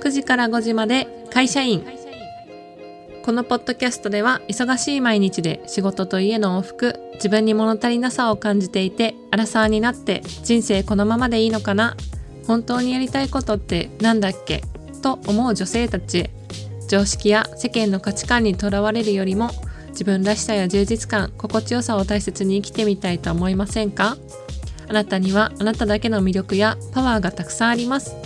[0.00, 1.84] 9時から5時まで会社員。
[3.24, 11.96] このポッドキャストでは忙しい毎日で仕事と家の往復自分に物足りなさを感じていてアラサーになって人生このままでいいのかな。
[12.46, 14.62] 本当にやりたいことってなんだっけ？
[15.02, 16.18] と思う女性たち。
[16.18, 16.30] へ
[16.88, 19.50] 常識や世間の価値観にとらわれるよりも
[19.88, 24.16] 自分らしさや充実感心地よさを大切に生きてみたいと思いませんか？
[24.88, 28.16] あなたにはあなただけの魅力やパワーがたくさんあります。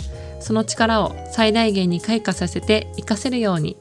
[0.43, 3.77] その力を最大限に開花させて活かせるように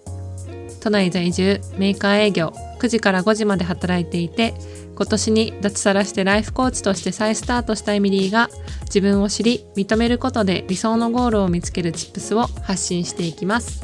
[0.81, 4.55] 都内在住メーカー営業9時から5時まで働いていて
[4.95, 8.49] 今年に脱サラしてライフコーチとして再スタートしたエミリーが
[8.85, 13.83] 自分を知り認めることで理想のゴールを見つけるチップスを発信していきます。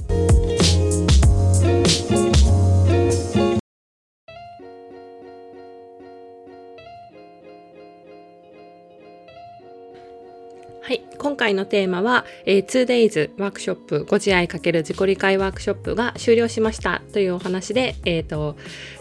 [11.38, 18.56] 回のテーマは、えー、2days ワークショップご自愛かける自己理解ワークショップが終了しましたというお話で、えーと、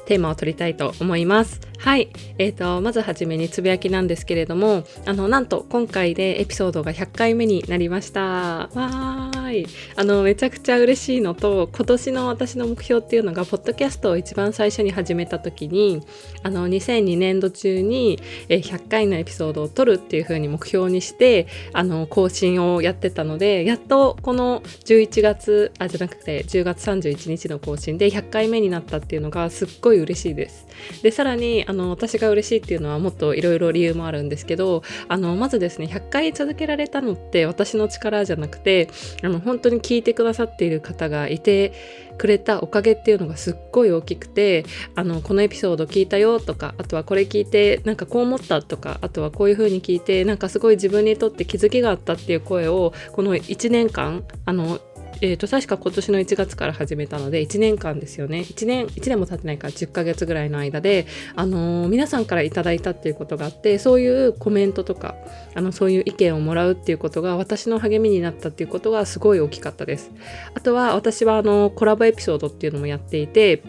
[0.07, 1.61] テーマを取りたいと思います。
[1.77, 8.21] はい、えーと、まずはじめにつぶやきなんですけれどもあのなんと今回でエピソードが100回目になりました。
[8.21, 16.01] わーいあのめちゃくちゃ嬉しいのと今年の私の目標っていうのがポッドキャストを一番最初に始めた時に
[16.43, 18.19] あの2002年度中に
[18.49, 30.67] 100回のエピソードを取るっていう風に目標にしてあの更新をやってたのでやっとこの11月あじゃなくて10月31日の更新で100回目になったっていうのがすっごい嬉しいです。
[31.01, 38.89] でさらにあの私が嬉しいっていうのはもっといろいろ理由もあるんですけどあのまずですね100回続けられたのって私の力じゃなくて
[39.23, 41.73] あの本当に聞いてくださっている方がいて
[42.17, 54.79] くれたおかげっていうのがすっごい大きくてあのこのエピソード聞いたよとかあとはこれ聞いてなんかこう思ったとかあとはこういう風に聞いてなんかすごい自分にとって気づきがあったっていう声をこの1年間あの
[55.21, 58.39] えーと、確か今年の1月から始めたので1年間ですよね。
[58.41, 65.15] 1年1年も経ってないから10ヶ月ぐらいの間で、あのー、皆さんから頂いたっていうことがあってそういうコメントとか
[65.55, 70.11] あのそういう意見をもらうっていうことが私の励みになったっていうことがすごい大きかったです。
[70.53, 73.63] あとは私はあのコラボエピソードっていうのもやっていて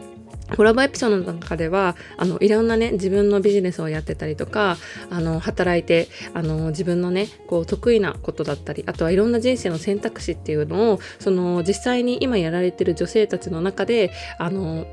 [0.57, 4.77] コラボエピソードの中ではあのいろんなね自分のビジネスをやってたりとか
[5.11, 14.87] あの働いてあの自分のねこう得意なことだったりあとはいろんな人生の選択肢っていうのをその実際に今やられてる女性たちの中であの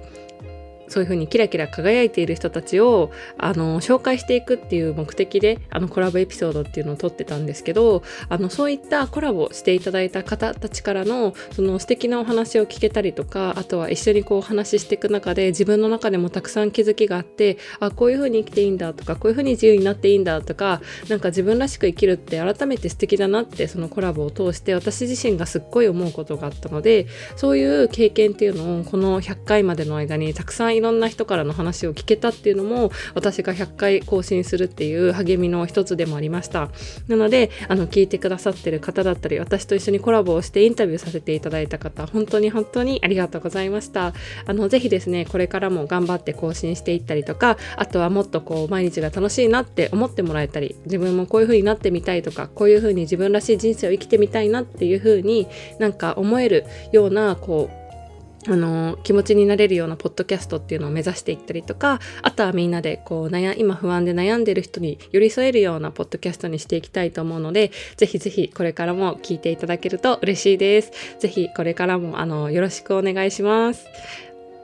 [0.88, 36.69] そういうふうにキラキラ輝いている人たちをあの紹介していくっていう目的であのコラボエピソードっていうのを撮ってたんですけどあのそういったコラボしていただいた方たちからのその素敵なお話を聞けたりとかあとは一緒にこうお話ししていく中で自分の中でもたくさん気づきがあってあこういうふうに生きていいんだとかこういうふうに自由になっていいんだとかなんか自分らしく生きるって改めて素敵だなってそのコラボを通して私自身がすっごい思うことがあったのでそういう経験っていうのをこの100回までの間にたくさんいろんな人からの話を聞けたっていうのも私が100回更新するっていう励みの一つでもありました。
[37.08, 44.13] なのであの聞いてくださってる方だったり私と一緒にコラボをしてインタビューさせていただいた方本当に本当にありがとうございました。
[44.46, 55.47] あのぜひですねこれからも頑張って更新していったりとかあとはもっとこう毎日が楽しいなって思ってもらえたり自分もこういう風になってみたいとかこういう風に自分らしい人生を生きてみたいなっていう風に
[55.80, 57.84] なんか思えるようなこう
[58.47, 70.91] あの気持ちになれるようなポッドキャストっていうのを目指していったりとかあとはみんなでこう悩今不安で悩んでる人に寄り添えるようなポッドキャストにしていきたいと思うのでぜひぜひこれからも聞いていただけると嬉しいです。
[71.19, 73.85] ぜひこれからもあのよろしくお願いします。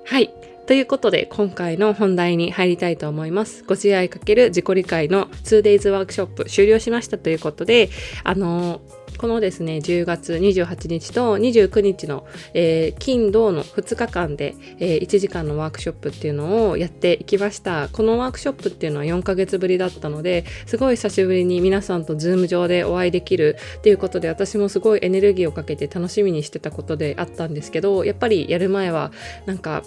[0.05, 0.33] はい。
[0.67, 3.63] ということで今回の本題に入りたいと思います。
[3.65, 7.89] ご自愛かける自己理解の 2days ワークショップ終了しましたということで、
[8.23, 8.79] あの
[9.21, 17.87] このですね、10月28日と29日の、えー、金土の2日間で、えー、1時間のワークショップっていうのをやっていきました。
[17.89, 29.11] このワークショップっていうのは4ヶ月ぶりだったので、すごい久しぶりに皆さんとズーム上でお会いできるっていうことで、私もすごいエネルギーをかけて楽しみにしてたことであったんですけど、やっぱりやる前は
[29.45, 29.83] なんか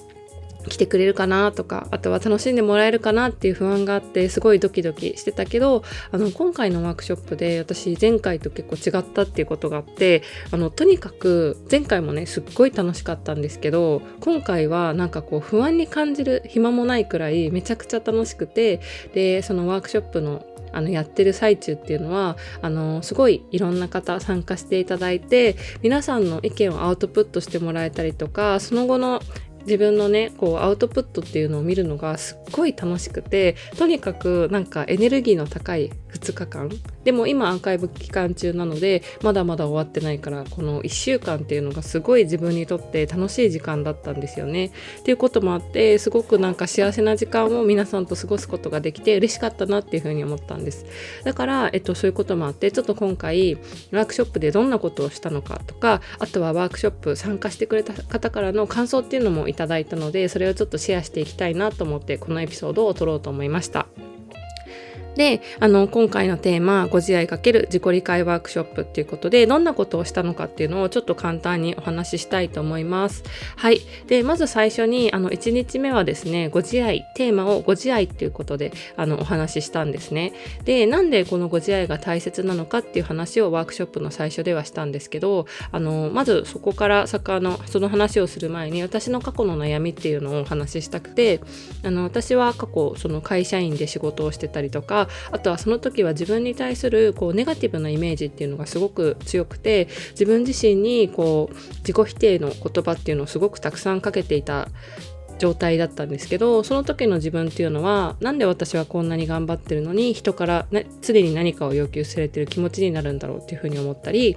[0.68, 18.80] 来てくれるかなとかあとは楽しんでもらえるかなっていう不安があってすごいドキドキしてたけどあの今回のワークショップで私前回と結構違ったっていうことがあってあのとにかく前回もねすっごい楽しかったんですけど今回はなんかこう不安に感じる暇もないくらいめちゃくちゃ楽しくて
[19.12, 20.44] でそのワークショップの
[20.74, 29.20] あのやってる最中っていうのはあのすごいいろんな方参加していただいて皆さんの意見をアウトプットしてもらえたりとかその後の
[29.64, 36.70] 自分のねこうアウトプットっていうのを見るのがすっごい楽しくてとにかくなんかエネルギーの高い2日間
[37.04, 44.72] でも今アーカイブ期間中なのでまだまだ終わってないからこの1週間っていうのがすごい自分にとって楽しい時間だったんですよね。
[45.00, 50.86] っていうこともあってすごくなんか幸せな時間を皆さんと過ごすことができて嬉しかったなっていうふうに思ったんです。
[51.24, 53.54] だから、えっと、そういうこともあってちょっと今回
[53.90, 63.86] ワークショップでどんなことをしたのかとかあとはワークショップ参加してくれた方からの感想っていうのもいただいたのでそれをちょっとシェアしていきたいなと思ってこのエピソードを撮ろうと思いました。
[65.16, 73.22] で、あの、今回のテーマ、ご自愛かける自己理解ワークショップっていうことで、どんなことをしたのかっていうのをちょっと簡単にお話ししたいと思います。
[73.56, 73.80] はい。
[74.06, 80.32] で、まず最初に、あの、1日目はですね、ご自愛、テーマをご自愛っていうことで、あの、お話ししたんですね。
[80.64, 91.40] で、なんでこのご自愛が大切なのかっていう話をワークショップの最初ではしたんですけど、あの、まずそこから坂の、その話をする前に、私の過去の悩みっていうのをお話ししたくて、
[91.82, 104.68] あの、私は過去、その会社員で仕事をしてたりとか、あとはその時は自分に対するこうネガティブなイメージっていうのがすごく強くて自分自身にこう自己否定の言葉っていうのをすごくたくさんかけていた
[105.38, 110.66] 状態だったんですけどその時の自分っていうのはなんで私はこんなに頑張ってるのに人から
[111.02, 114.36] 常に何かを要求されてる気持ちになるんだろうっていうふうに思ったり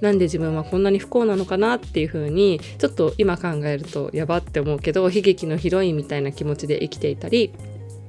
[0.00, 7.52] なんで自分はこんなに不幸なのかなっていうふうにちょっと今考えるとやばって思うけど悲劇のヒロインみたいな気持ちで生きていたり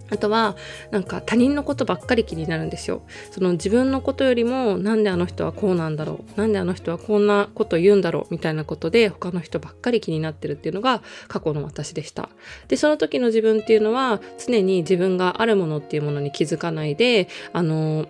[0.09, 0.55] あとは
[0.91, 3.01] なんか他人のことばっかり気になるんですよ。
[3.31, 12.29] その自分のことよりもなんであの人はこうなんだろうなんであの人はこんなこと言うんだろうみたいなことで他の人ばっかり気になってるっていうのが過去の私でした。
[12.67, 18.07] でその時の自分っていうのは常に自分があるものっていうものに気づかないであの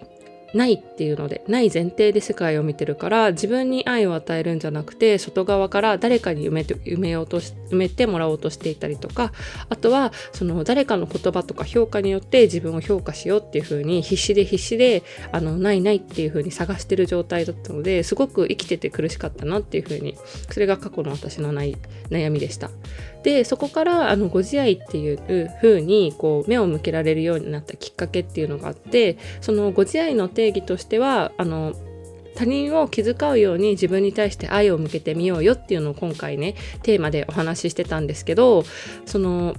[0.53, 9.33] ないっていうのでない前提で世界を見てるから自分に愛を与えるんじゃなくて外側から誰かに埋めて埋めようとし埋めてもらおうとしていたりとか
[9.69, 20.17] あとはその誰かの言葉とか評価によって自分を評価しようっていう風に必死で必死であのないないっていう風に探してる状態だったのですごく生きてて苦しかったなっていう風に
[20.49, 21.77] それが過去の私のない
[22.09, 22.71] 悩みでした。
[23.27, 31.73] でそこからあのご自愛っていう風にこう目を向けられるようになったきっかけっていうのがあってそのご自愛の定義としてはあの
[32.35, 38.63] 他人を気遣うように自分に対して愛を向けてみようよっていうのを今回ねテーマでお話ししてたんですけど
[39.05, 39.57] その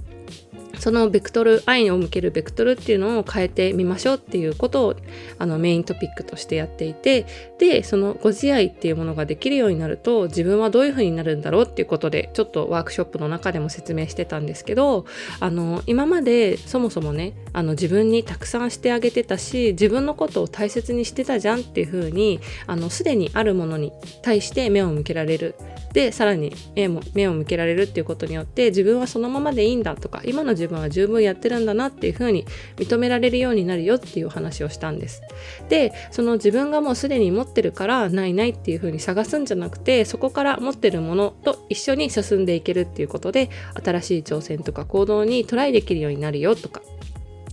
[0.79, 4.95] そのベクトル愛を向けるベクトルっていうのを変えてみましょうっていうことを
[5.37, 7.25] あのメイントピックとしてやっていて
[7.59, 15.05] でそのご自愛っていうものができるようになると自分はどういうふうになるんだろうっていうことでちょっとワークショップの中でも説明してたんですけど
[15.39, 23.91] あの今までそもそもねあの自分にたくさんしてあげてたし自分のことを大切にしてたじゃんっていうふうにあのすでにあるものに
[24.21, 25.55] 対して目を向けられる。
[25.93, 32.45] でさらに目も目を向けられるっていうことによって自分はそのままでいいんだとか今の自分は十分やってるんだなっていうふうに
[32.77, 35.21] 認められるようになるよっていう話をしたんです。
[35.67, 43.49] でその自分がもうすでに持ってるからないないっていうふうに探すんじゃなくてそこから持ってるものと一緒に進んでいけるっていうことで
[43.83, 46.81] 新しい挑戦とか行動にトライできるようになるよとか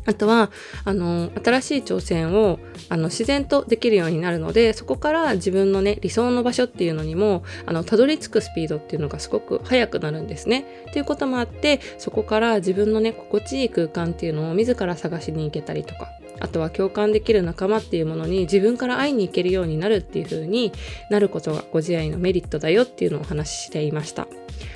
[0.06, 0.50] あとは
[0.84, 2.58] あの新しい挑戦を
[2.88, 10.84] あの自然とできるようになるのでそこから自分のね理想の場所っていうのにもあのたどり着くスピードっていうのがすごく速くなるんですね。
[10.88, 16.08] っていうこともあってそこから自分のね心地いい空間っていうのを自ら探しに行けたりとか
[16.40, 20.72] あとは共感できる仲間っていうものに自分から会いに行けるようになるっていう風に
[21.10, 24.26] なることがご自愛のメリットだよっていうのをお話ししていました。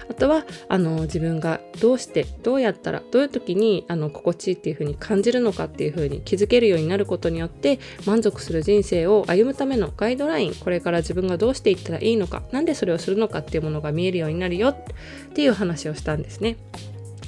[0.08, 14.76] あとはあの自分がどうしてどうやったらどういう時にあの心地いいっていう風に感じるのかっていう風に気づけるようになることによって満足する人生を歩むためのガイドラインこれから自分がどうしていったらいいのか何でそれをするのかっていうものが見えるようになるよっ
[15.32, 16.56] ていう話をしたんですね。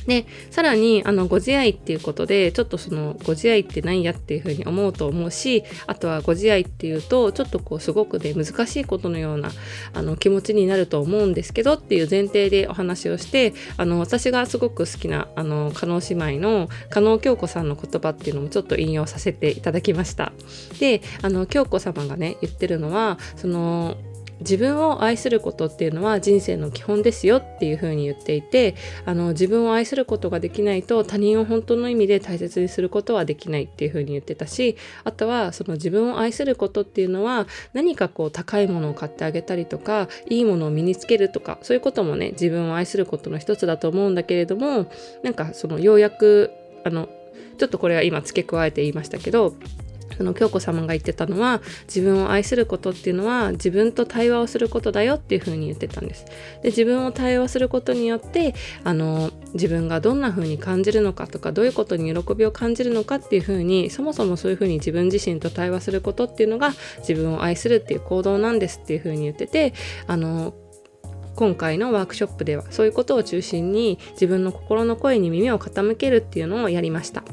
[0.06, 9.50] でさらにあのご自愛っていうことでちょっとそのご自愛って何やっていうふうに思うと思うしあとはご自愛っていうとちょっとこうすごくで難しいことのような
[9.92, 20.32] あの気持ちになると思うんですけどっていう前提でお話をしてあの私がすごく好きなあの加納姉妹の加納京子さんの言葉っていうのもちょっと引用させていただきました。
[20.78, 23.96] であの京子様がね言ってるのはその
[24.42, 44.90] 自分を愛することっていうのは人生の基本ですよっていうふうに言っていてあの自分を愛することができないと他人を本当の意味で大切にすることはできないっていうふうに言ってたしあとはその自分を愛することっていうのは何かこう高いものを買ってあげたりとかいいものを身につけるとかそういうこともね自分を愛することの一つだと思うんだけれども
[45.22, 46.50] なんかそのようやく
[46.84, 47.08] あの
[47.58, 49.54] ちょっとこれは今付け加えて言いましたけど
[50.16, 56.24] その京子様が言ってたのは自分を愛することっていうのは自分と対話をすることだよっていうふうに言ってたんです。
[56.62, 58.54] で自分を対話することによって
[58.84, 69.74] あの自分がどんな風に感じるのかとかどういうことに喜びを感じるのかっていう風にそもそもそういう風に自分自身と対話することっていうのが自分を愛するっていう行動なんですっていう風に言ってて
[70.06, 70.54] あの
[71.34, 77.24] 今回のワークショップではそういうことを中心に自分の心の声に耳を傾けるっていうのをやりました。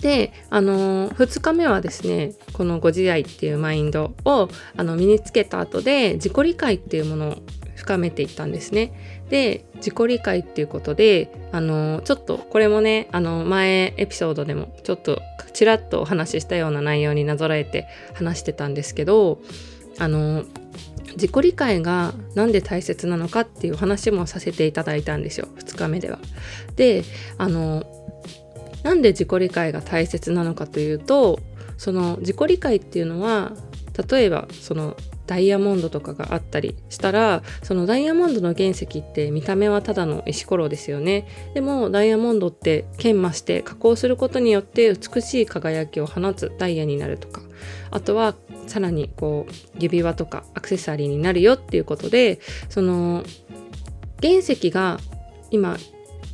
[0.00, 7.36] で、あのー、2日目はですね、このご自愛っていうマインドをあの身につけた後で自己理解っていうものを
[7.76, 8.92] 深めていったんですね。
[9.30, 15.20] で、自己理解っていうことで、あの、ちょっとこれもね、あの、前エピソードでもちょっと
[15.52, 19.40] ちらっとお話ししたような内容になぞらえて話してたんですけど、
[19.98, 20.44] あの、
[21.14, 26.18] 自己理解が何で大切なのかっていう話もさせていただいたんですよ2日目では。
[26.76, 27.02] で
[27.36, 27.84] あの
[28.82, 31.38] なんで自己理解が大切なのかというと
[31.76, 33.52] その自己理解っていうのは
[34.08, 34.96] 例えばその
[35.26, 41.28] ダイヤモンドとかがあったりしたらそのダイヤモンドの原石って見た目はただの石ころですよね。
[41.54, 47.42] でもダイヤモンドって研磨して加工することによって美しい輝きを放つダイヤになるとか。
[47.92, 48.34] あとは
[48.66, 53.24] さらにこう指輪とかアクセサリーになるよっていうことでその
[54.22, 54.98] 原石が
[55.50, 55.76] 今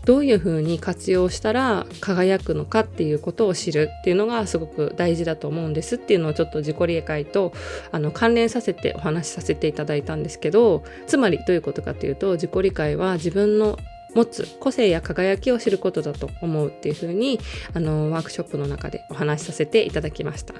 [0.07, 7.53] どういうふうに活用したら輝くのかっていうことを知るっていうのがすごく大事だと思うんですっていうのをちょっと自己理解と
[7.91, 13.77] あの関連させてお話しさせていただいたんですけどつまりどういうことかというと自己理解は自分の
[14.17, 17.39] 持つ個性や輝きを知ることだと思うっていうふうに
[17.75, 20.55] あのワークショップの中でお話しさせていただきました。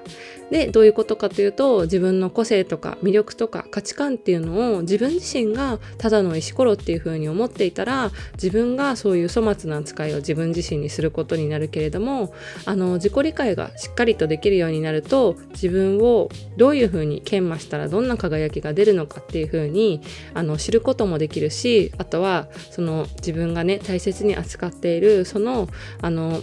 [0.51, 12.35] でどういうことかというと自分の個性とか魅力とか価値観っていうのを自分自身がただの石ころっていうふうに思っていたら自分がそういう粗末な扱いを自分自身にすることになるけれども
[12.67, 20.03] あの自己理解がしっかりとできるようになると自分をどういうふうに研磨したらどんな輝きが出るのかっていうふうに
[20.35, 25.69] あの知ることもできるしあとはその自分がね大切に扱っているその
[26.01, 26.41] あの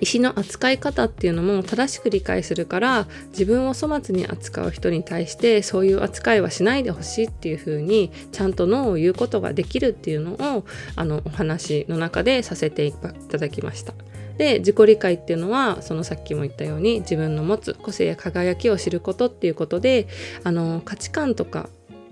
[0.00, 10.64] 石の扱い方っていうのも正しく理解するから自分を粗末に扱う人に対してそういう扱いはしないでほしいっていう風にちゃんとノーを言うことができるっていうのを
[10.96, 13.94] あのお話の中でさせていただきました。
[14.38, 20.08] で自己理解っていうのはそのさっきも言ったように自分の持つ個性や輝きを知ることっていうことで
[20.44, 21.68] あの価値観とか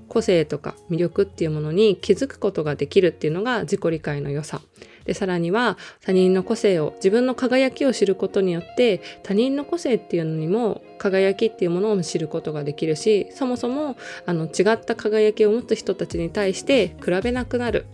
[0.08, 4.60] 個性とか魅力っていうものに気づくことができるっていうのが自己理解の良さ。
[5.04, 13.96] で、さらには他人の個性を、自分の輝きを知ることによって他人の個性っていうのにも輝きっていうものを知ることができるし、そもそも
[14.26, 17.86] あの違った輝きを持つ人たちに対して比べなくなる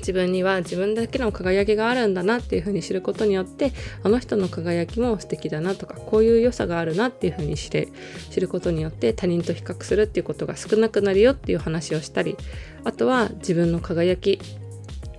[0.00, 7.88] 自分には自分だけの輝きがあるんだなっていうふうに知ることによってあの人の輝きも素敵だなとかこういう良さがあるなっていうふうに知れ
[8.30, 12.36] 知ることによって他人と比較するっていうことが少なくなるよっていう話をしたり
[12.84, 14.40] あとは自分の輝き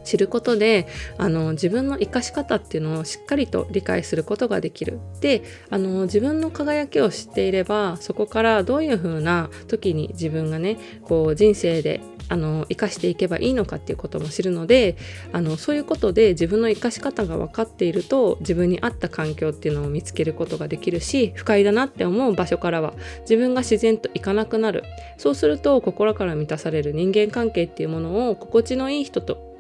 [0.04, 5.00] 知ることであの自分の生かし方っていうのをしっかりと理解することができる。
[5.20, 14.96] であの自分の輝きを知っていればそこからどういうふうな時に自分がねこう人生であの生かしていけばいいのかっていうことも知るので
[15.34, 22.94] あのそういうことで自分の生かし方が分かっていると自分に合った環境っていうのを見つけることができるし不快だなって思う場所からは
[23.24, 24.86] 自分が自然と行かなくなる
[25.18, 29.51] そうすると心から満たされる人間関係っていうものを心地のいい人と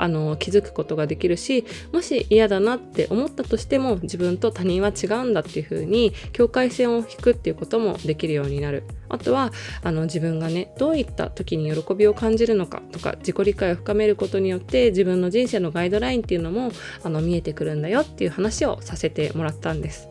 [0.00, 9.52] あの気づくことができるしもし嫌だなって思ったとしても自分と他人は違うんだっていう風に境界線を引くっていうこともできるようになるあとは
[9.82, 20.09] あの自分がねどういった時に喜びを感じるのかとか自己理解を深めることによって自分の人生のガイドラインっていうのもあの見えてくるんだよっていう話をさせてもらったんです。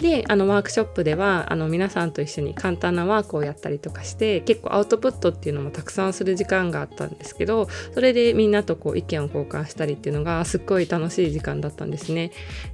[0.00, 12.32] であのワークショップではあの皆さんと一緒に簡単なワークをやったりとかして結構アウトプットっていうのもたくさんする時間があったんですけどそれでみんなとこう意見を交換したりっていうのがすっごい楽しい時間だったんですね。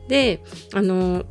[0.09, 0.43] で
[0.75, 1.25] あの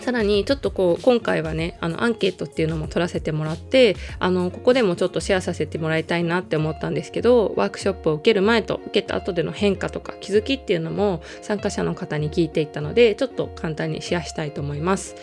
[0.00, 15.16] さらにちょっとこう今回はねあのアンケートっていうのも取らせてもらってあのここでもちょっとシェアさせてもらいたいなって思ったんですけどワークショップを受ける前と受けた後での変化とか気づきっていうのも参加者の方に聞いていったのでちょっと簡単にシェアしたいと思います。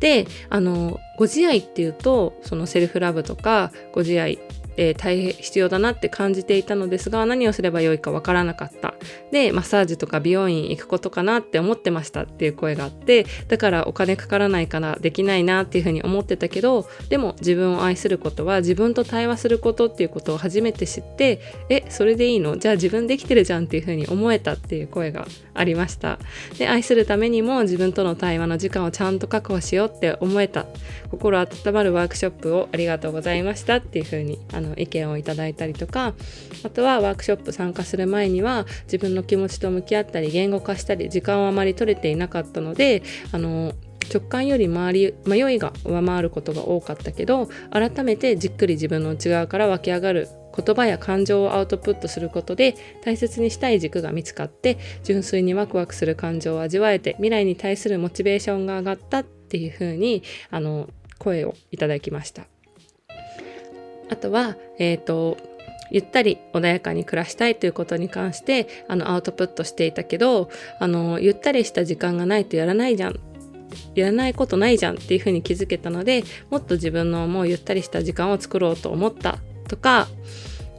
[0.00, 4.38] であのご自愛っていうとそのセルフラブとかご自愛
[4.76, 8.94] えー、大変必要だなって感じていたのですが何をすればよいかわからなかった。
[9.32, 22.56] でマッサージとか美容院行くことかなって思ってましたっていう声があってだからお金かからないからできないなっていうふうに思ってたけどでも自分を愛することは自分と対話することっていうことを初めて知ってえそれでいいの？
[22.58, 26.18] じゃあ自分できてるじゃんっていうふうに思えたっていう声がありました。
[26.58, 30.66] で愛するためにも自分との対話の時間をちゃんと確保しようって思えた。
[31.10, 36.14] 心温まるワークショップをありがとうございましたっていうふうにあのの意見をいただいたりとか
[36.64, 43.72] あとはワークショップ参加する前には自分の気持ちと向き合ったり言語化したり時間をあまり取れていなかったのであの
[44.12, 62.55] 直感より周り迷いが上回ることが多かったけど改めてじっくり自分の内側から湧き上がる言葉や感情をアウトプットすることで大切にしたい軸が見つかって純粋にワクワクする感情を味わえて未来に対するモチベーションが上がったっていう風にあの声をいただきました。
[64.08, 65.36] あとは、えっ、ー、と、
[65.90, 73.20] ゆったり穏やかに暮らしたいということに関してあのアウトプットしていたけどあのゆったりした時間がないとやらないじゃん。
[73.94, 80.06] やらないことないじゃんっていうふうに気づけたのでもっと自分のもうゆったりした時間を作ろうと思ったとか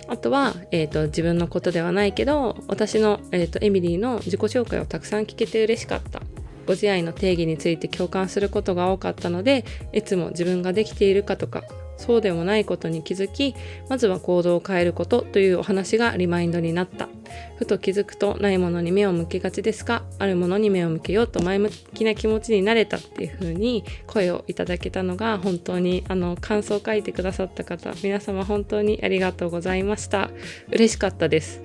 [0.08, 6.22] あとは、えーと、自分のことではないけど私の、えーとエミリーの自己紹介をたくさん聞けて嬉しかった。
[6.68, 11.64] ご自愛の定義について共感することが多かったのでいつも自分ができているかとか
[11.98, 13.56] そうでもないことに気づき
[13.90, 17.10] まずは行動を変えることというお話がリマインドになった。
[17.58, 30.30] ふと気づくとないものに目を向けがちですがあるものに目を向けようと前向きな気持ちになれたっていう風に声をいただけたのが本当にあの感想を書いてくださった方皆様本当にありがとうございました。
[30.72, 31.62] 嬉しかったです。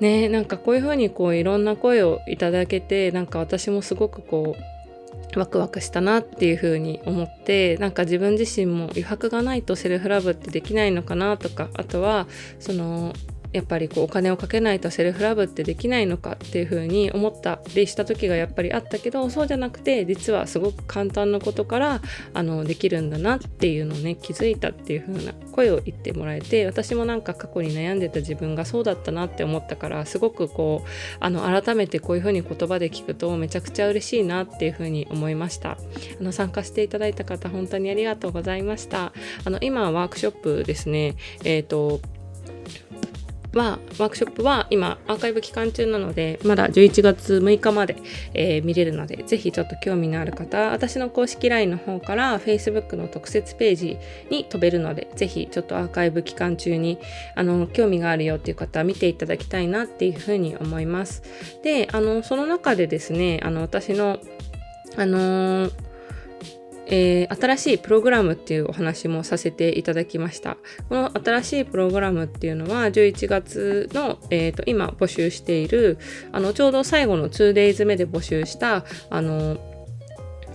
[0.00, 4.69] ねなんかこういう風にこういろんな声をいただけてなんか私もすごくこう
[5.38, 12.26] ワクワクしたなっていうふうに思ってなんか自分自身も余白がないとセルフラブってできないのかなとかあとは
[12.58, 13.12] その
[13.52, 22.00] やっぱりこうお金をかけないとセルフラブってできないのかっていう風に思ったりした時がやっぱりあったけどそうじゃなくて実はすごく簡単なことから
[22.32, 30.88] あのできるんだなっていうのをね気づいたっていう風な声を言ってもらえて私もなんか過去に悩んでた自分がそうだったなって思ったからすごくこう
[31.18, 35.72] あの改めてこういう風に言葉で聞くとめちゃくちゃ嬉しいなっていう風に思いました。
[35.72, 35.76] あ
[36.22, 39.12] の参加していただいた方本当にありがとうございました。
[39.44, 41.16] あの今ワークショップですね。
[41.44, 42.00] えっ、ー、と
[43.58, 47.96] はワークショップは今アーカイブ期間中なのでまだ11月6日まで、
[48.34, 53.98] えー、見れるのでぜひちょっと興味のある方私の公式 LINE の方から Facebook の特設ページ
[54.30, 56.98] に飛べるのでぜひちょっとアーカイブ期間中に
[57.34, 61.22] あの興味があるよっていう方は見ていただきたいなっていうふうに思います。
[61.62, 64.18] であのその中でですねあの私の
[64.96, 65.89] あのー
[66.90, 70.56] えー、新しいプログラムっていうお話もさせていただきました。
[70.88, 75.98] この新しいプログラムっていうのは11月の、えーと、今募集している
[76.32, 79.56] あのちょうど最後の 2days 目で募集したあの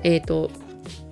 [0.03, 0.51] えっ、ー、と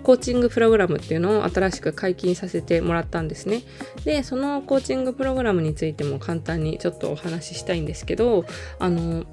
[0.03, 3.61] コーチングプログラムっていうのを新しく解禁させてもらったんですね。
[4.03, 8.45] で、そのコーチングプログラムについても簡単にちょっとお話ししたいんですけど、
[8.79, 9.23] あの、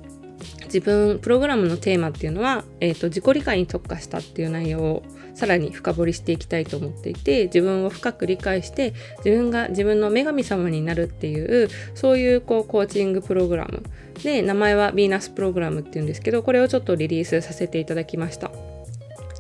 [0.67, 5.03] 自分プログラムのテーマっていうのは、えーと、自己理解に特化したっていう内容を
[5.41, 8.93] さらに深掘りしていきたいと思っていて自分を深く理解して
[9.25, 13.83] 自分が自分の女神様になるっていうそういうこうコーチングプログラム
[14.23, 18.70] で名前はヴィーナスプログラムっていうんですけどこれをちょっとリリースさせていただきました。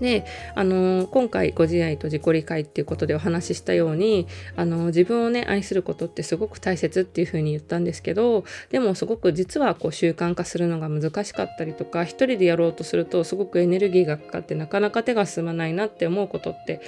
[0.00, 16.80] で、あの今回ご自愛と自己理解っていうことでお話ししたように、あの自分をね愛することってすごく大切っていうふうに言ったんですけどでもすごく実はこう習慣化するのが難しかったりとか一人でやろうとするとすごくエネルギーがかかってなかなか手が進まないなって思うことって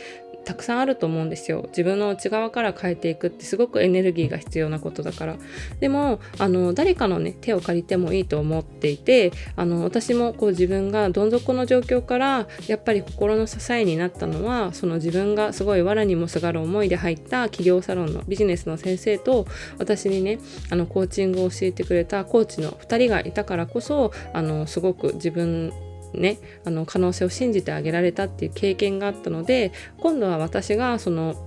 [0.44, 1.64] たくさんあると思うんですよ。
[1.68, 5.36] 自分の内側から変えていくってすごくエネルギーが必要なことだから。
[5.80, 19.46] でもあの誰かのね手を借りてもいいと思っていてあの私もこう自分がどん底の状況からやっぱり心の支えになったのはその自分がすごい藁にもすがる思いで入った企業サロンのビジネスの先生と
[19.78, 20.38] 私にね
[20.70, 25.72] あのコーチングを教えてくれたコーチの2人がいたからこそあのすごく自分
[26.20, 31.46] ねあの可能性を信じてあげられたっていう経験があったので今度は私がその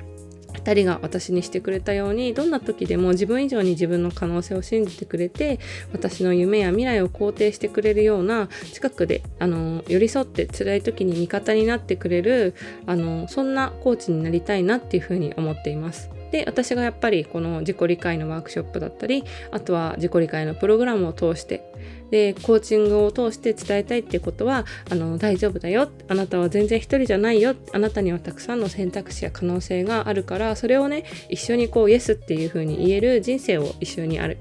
[0.56, 5.60] 2人が私にしてくれたようにどんな時でも自分以上に自分の可能性を信じてくれて
[5.94, 16.10] 私の夢や未来を肯定してくれるような近くであの寄り添って辛い時に味方になってくれるあのそんなコーチになりたいなっていうふうに思っています。
[16.32, 21.72] で私がやっぱりこの自己理解のワークショップだったりあとは自己理解のプログラムを通して
[22.12, 34.36] でコーチングを通して伝えたいってことはあの大丈夫だよあなたは全然一人じゃないよあなたにはたくさんの選択肢や可能性があるからそれをね一緒にこうイエスっていう風に言える人生を一緒に歩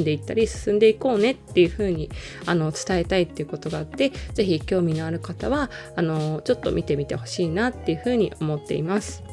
[0.00, 2.10] んでいったり進んでいこうねっていう風に
[2.46, 9.29] あに伝えたいっていうことがあって是非興味のある方はあのちょっと見てみてほしいなっていう風に思っています。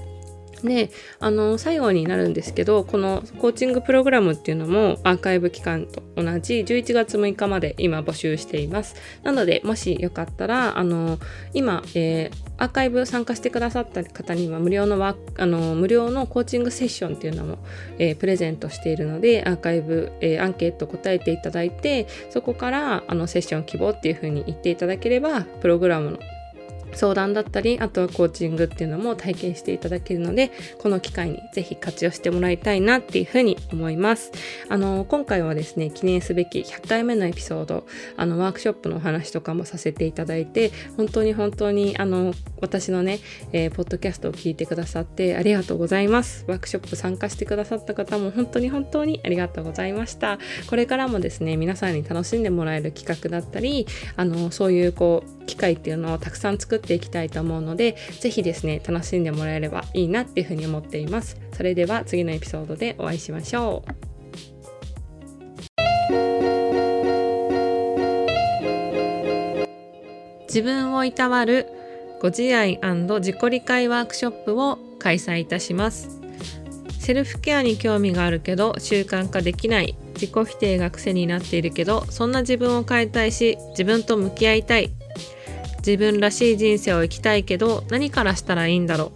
[0.63, 8.96] であの最後になるんですけどこのコーチングプログラムっていうのもアーカイブ期間と同じ11月6日まで今募集しています。
[9.24, 11.20] なのでもしよかったらあの
[11.54, 17.60] 今、えー、アーカイブ参加してくださった方には無料のワあの無料のコーチングセッションっていうのも、
[18.00, 26.20] えー、プレゼントしているのでアーカイブ、えー、アンケート答えていただいてそこからあのセッション希望っていうふうに言っていただければプログラムの
[26.98, 34.32] 相談だったりあとはコーチングっていうのも体験していただけるのでこの機会にぜひ活用してもらいたいなっていうふうに思います。
[34.68, 37.86] あの今回はですね記念すべき100回目のエピソード
[38.18, 43.20] あのワークショップのお話とかもさせていただいて本当に本当にあの私のね、
[43.52, 46.46] えー、ポッドキャストを聞いてくださってありがとうございます。
[46.48, 50.40] ワークショップ参加してくださった方も本当に本当にありがとうございました。
[50.68, 61.38] これからもですね皆さんに楽しんでもらえる企画だったりあのそういうこう機会っていうのをたくさん作ってていきたいと思うので是非ですね楽しんでもらえればいいなっていうふうに思っています。
[61.52, 64.08] それでは次のエピソードでお会いしましょう。
[70.47, 71.67] 自分をいたわる
[72.19, 76.19] ご自愛自己理解ワークショップを開催いたします。
[77.00, 84.91] セルフケアに興味があるけど習慣化できない自己否定が癖になっているけどそんな自分を変えたいし自分と向き合いたい
[85.80, 89.12] 自分らしい人生を生きたいけど何からしたらいいんだろ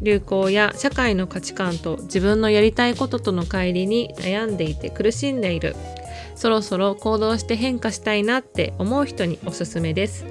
[0.00, 0.04] う。
[0.04, 5.74] 流行や社会の価値観と自分のやりたいこととの乖離に悩んでいて苦しんでいる。
[6.34, 10.26] そろそろ行動して変化したいなって思う人におすすめです。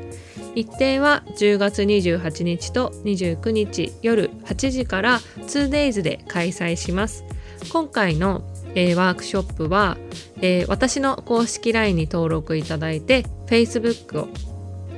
[0.54, 7.24] 日程は10月28日と29日夜8時から 2days で開催します。
[7.72, 8.44] 今回の、
[8.76, 9.98] ワークショップは、
[10.68, 14.28] 私の公式 LINE に登録いただいて Facebook を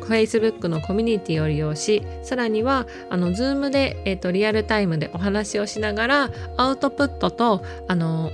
[0.07, 8.31] Facebook のコミュニティを利用しさらにはあの Zoom で、えーと、リアルタイムでお話をしながらアウトプットとあの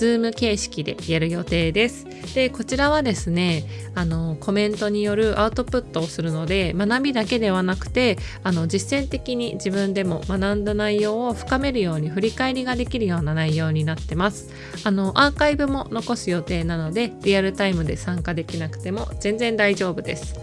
[0.00, 2.06] Zoom 形式でやる予定です。
[2.34, 14.50] で、こちらはですね、あの、コメントによるアウトプットをするので、学びだけではなくて、あの、実践的に自分でも学んだ内容を深めるように振り返りができるような内容になってます。
[14.84, 20.36] あの、アーカイブも残す予定なので、リアルタイムで参加できなくても全然大丈夫です。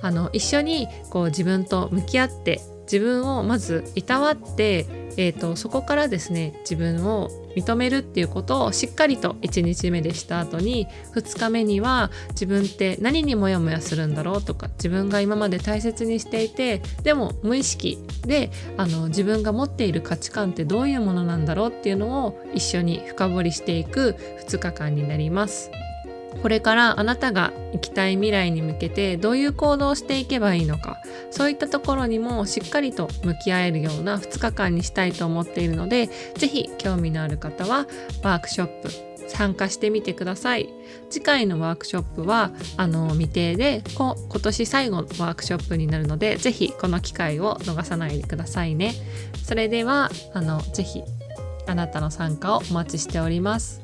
[0.00, 2.60] あの、一緒にこう自分と向き合って
[2.92, 24.16] 自分をまずいたわって、えーと、そこからですね自分を認めるっていうことをしっかりと1日目でした後に2日目には自分って何にモヤモヤするんだろうとか自分が今まで大切にしていてでも無意識であの自分が持っている価値観ってどういうものなんだろうっていうのを一緒に深掘りしていく
[24.48, 25.70] 2日間になります。
[26.40, 30.98] これからあなたが行きたい未来に向けてどういう行動をしていけばいいのか
[31.30, 37.86] そういったところにもしっかりと向き合えるような2日間にしたいと思っているので是非興味のある方は
[38.22, 40.68] ワークショップ参加してみてください。
[41.08, 48.92] 次回のワークショップはあの未定で今年最後のワークショップになるので是非この機会を逃さないでくださいね。
[49.42, 51.02] それではあの是非
[51.66, 53.80] あなたの参加をお待ちしております。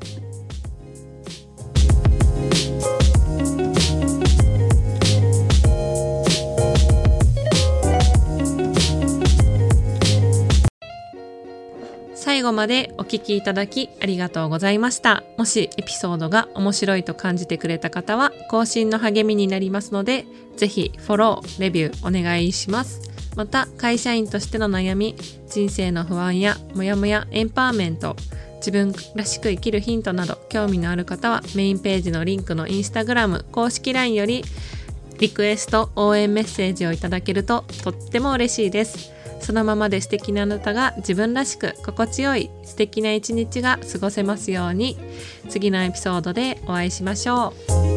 [12.38, 15.24] 最後までお聴きいただきありがとうございました。
[15.36, 20.24] もしエピソードが面白いと感じてくれた方は更新の励みになりますので、
[20.56, 23.00] ぜひフォロー、レビューお願いします。
[23.34, 25.16] また会社員としての悩み、
[25.48, 28.14] 人生の不安やモヤモヤエンパワーメント、
[28.58, 34.44] 自分らしく生きるヒントなど興味のある方はメインページのリンクのインスタグラム公式 LINE より
[35.18, 44.96] リクエスト応援メッセージをいただけるととっても嬉しいですそのままで素敵なあなたが自分らしく心地よい素敵な一日が過ごせますように。
[45.48, 47.87] 次のエピソードでお会いしましょう。